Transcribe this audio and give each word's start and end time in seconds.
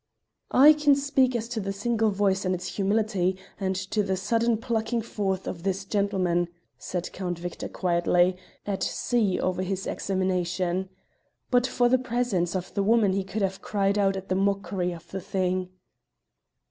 "I 0.49 0.73
can 0.73 0.95
speak 0.95 1.35
as 1.35 1.47
to 1.49 1.59
the 1.59 1.71
single 1.71 2.09
voice 2.09 2.43
and 2.43 2.55
its 2.55 2.75
humility, 2.75 3.37
and 3.59 3.75
to 3.75 4.01
the 4.01 4.17
sudden 4.17 4.57
plucking 4.57 5.03
forth 5.03 5.45
of 5.47 5.61
this 5.61 5.85
gentleman," 5.85 6.47
said 6.75 7.11
Count 7.13 7.37
Victor 7.37 7.69
quietly, 7.69 8.35
at 8.65 8.81
sea 8.81 9.39
over 9.39 9.63
this 9.63 9.85
examination. 9.85 10.89
But 11.51 11.67
for 11.67 11.87
the 11.87 11.99
presence 11.99 12.55
of 12.55 12.73
the 12.73 12.81
woman 12.81 13.13
he 13.13 13.19
would 13.31 13.43
have 13.43 13.61
cried 13.61 13.99
out 13.99 14.17
at 14.17 14.27
the 14.27 14.33
mockery 14.33 14.91
of 14.91 15.07
the 15.11 15.21
thing. 15.21 15.69